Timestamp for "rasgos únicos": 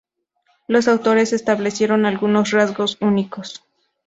2.49-3.63